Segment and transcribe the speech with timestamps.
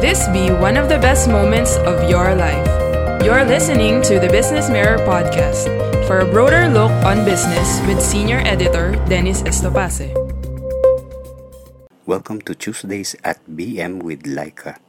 [0.00, 2.64] This be one of the best moments of your life.
[3.20, 5.68] You're listening to the Business Mirror podcast
[6.08, 10.08] for a broader look on business with senior editor Dennis Estopace.
[12.08, 14.80] Welcome to Tuesdays at BM with Laika,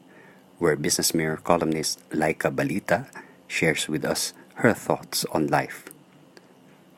[0.63, 3.11] where Business Mirror columnist Laika Balita
[3.51, 4.31] shares with us
[4.63, 5.91] her thoughts on life.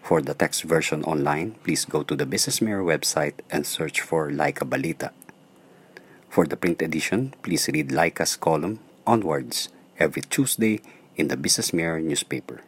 [0.05, 4.29] For the text version online, please go to the Business Mirror website and search for
[4.29, 5.09] Laika Balita.
[6.33, 9.69] For the print edition, please read Laika's column Onwards
[9.99, 10.81] every Tuesday
[11.15, 12.61] in the Business Mirror newspaper.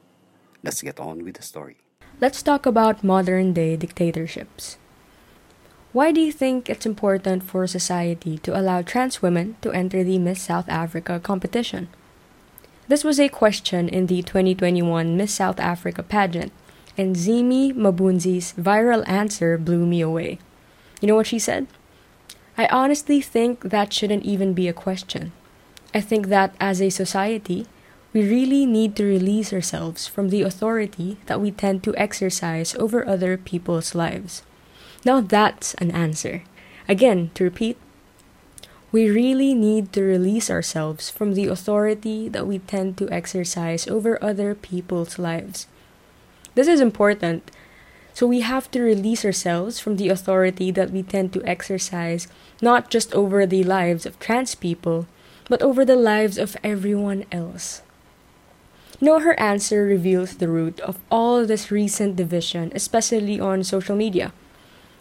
[0.61, 1.77] Let's get on with the story.
[2.21, 4.77] Let's talk about modern day dictatorships.
[5.93, 10.19] Why do you think it's important for society to allow trans women to enter the
[10.19, 11.89] Miss South Africa competition?
[12.87, 16.53] This was a question in the 2021 Miss South Africa pageant,
[16.99, 20.37] and Zimi Mabunzi's viral answer blew me away.
[21.01, 21.65] You know what she said?
[22.57, 25.33] I honestly think that shouldn't even be a question.
[25.93, 27.67] I think that as a society,
[28.13, 33.05] we really need to release ourselves from the authority that we tend to exercise over
[33.05, 34.41] other people's lives.
[35.03, 36.43] Now that's an answer.
[36.87, 37.77] Again, to repeat,
[38.91, 44.23] we really need to release ourselves from the authority that we tend to exercise over
[44.23, 45.67] other people's lives.
[46.53, 47.51] This is important.
[48.15, 52.29] So we have to release ourselves from the authority that we tend to exercise
[52.61, 55.05] not just over the lives of trans people,
[55.49, 57.81] but over the lives of everyone else.
[59.01, 64.31] No, her answer reveals the root of all this recent division, especially on social media.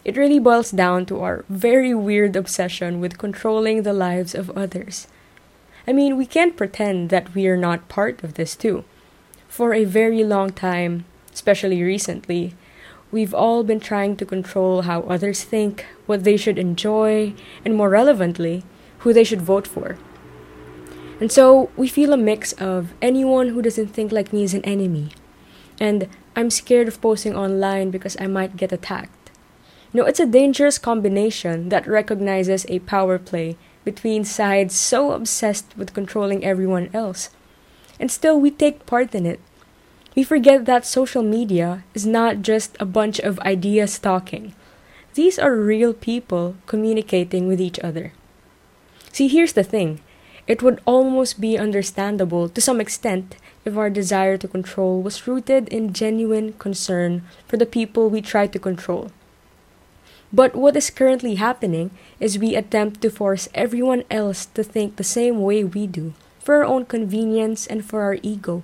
[0.03, 5.07] It really boils down to our very weird obsession with controlling the lives of others.
[5.87, 8.83] I mean, we can't pretend that we are not part of this too.
[9.47, 12.55] For a very long time, especially recently,
[13.15, 17.89] we've all been trying to control how others think, what they should enjoy, and more
[17.89, 18.61] relevantly,
[18.99, 19.97] who they should vote for.
[21.21, 24.65] And so we feel a mix of anyone who doesn't think like me is an
[24.65, 25.11] enemy,
[25.79, 29.31] and I'm scared of posting online because I might get attacked.
[29.93, 33.55] You know, it's a dangerous combination that recognizes a power play
[33.85, 37.29] between sides so obsessed with controlling everyone else.
[37.97, 39.39] And still, we take part in it.
[40.15, 44.55] We forget that social media is not just a bunch of ideas talking.
[45.13, 48.13] These are real people communicating with each other.
[49.11, 49.99] See, here's the thing
[50.47, 55.67] it would almost be understandable to some extent if our desire to control was rooted
[55.69, 59.11] in genuine concern for the people we try to control.
[60.31, 65.03] But what is currently happening is we attempt to force everyone else to think the
[65.03, 68.63] same way we do, for our own convenience and for our ego.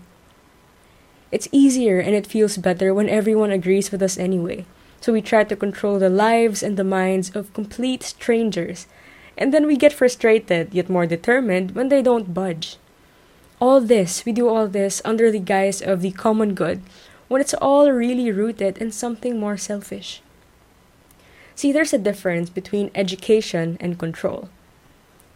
[1.31, 4.65] It's easier and it feels better when everyone agrees with us anyway,
[4.99, 8.87] so we try to control the lives and the minds of complete strangers,
[9.37, 12.77] and then we get frustrated yet more determined when they don't budge.
[13.59, 16.81] All this, we do all this under the guise of the common good,
[17.27, 20.21] when it's all really rooted in something more selfish.
[21.55, 24.49] See, there's a difference between education and control.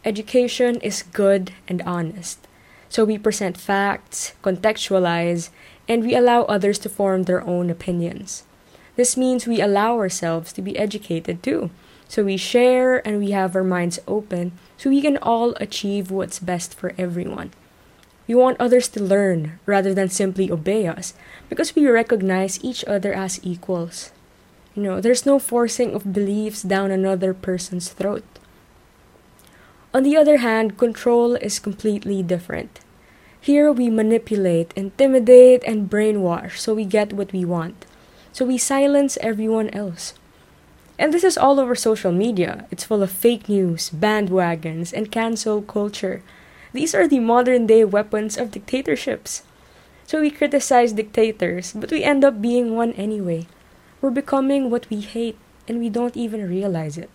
[0.04, 2.48] Education is good and honest.
[2.90, 5.50] So we present facts, contextualize,
[5.88, 8.44] and we allow others to form their own opinions.
[8.96, 11.70] This means we allow ourselves to be educated too.
[12.08, 16.40] So we share and we have our minds open so we can all achieve what's
[16.40, 17.52] best for everyone.
[18.28, 21.14] We want others to learn rather than simply obey us
[21.50, 24.12] because we recognize each other as equals.
[24.76, 28.24] You know, there's no forcing of beliefs down another person's throat.
[29.94, 32.80] On the other hand, control is completely different.
[33.46, 37.86] Here we manipulate, intimidate, and brainwash so we get what we want.
[38.34, 40.16] So we silence everyone else.
[40.98, 42.66] And this is all over social media.
[42.72, 46.24] It's full of fake news, bandwagons, and cancel culture.
[46.74, 49.44] These are the modern day weapons of dictatorships.
[50.08, 53.46] So we criticize dictators, but we end up being one anyway.
[54.02, 57.12] We're becoming what we hate, and we don't even realize it.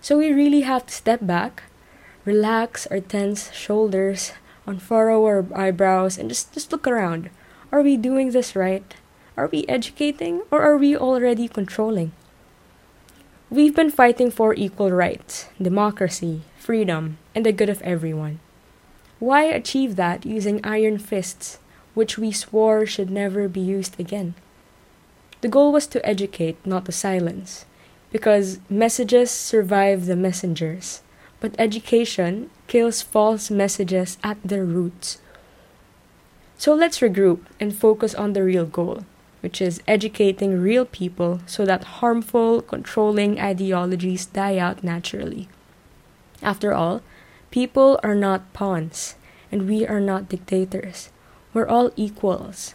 [0.00, 1.64] So we really have to step back,
[2.24, 4.30] relax our tense shoulders,
[4.68, 7.30] unfurrow our eyebrows, and just, just look around.
[7.72, 8.94] Are we doing this right?
[9.36, 12.12] Are we educating, or are we already controlling?
[13.50, 18.40] We've been fighting for equal rights, democracy, freedom, and the good of everyone.
[19.18, 21.58] Why achieve that using iron fists,
[21.94, 24.34] which we swore should never be used again?
[25.40, 27.64] The goal was to educate, not to silence,
[28.12, 31.02] because messages survive the messengers,
[31.40, 35.18] but education kills false messages at their roots.
[36.56, 39.04] So let's regroup and focus on the real goal,
[39.40, 45.48] which is educating real people so that harmful, controlling ideologies die out naturally.
[46.42, 47.02] After all,
[47.50, 49.14] People are not pawns,
[49.50, 51.08] and we are not dictators.
[51.54, 52.74] We're all equals.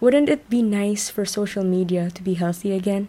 [0.00, 3.08] Wouldn't it be nice for social media to be healthy again?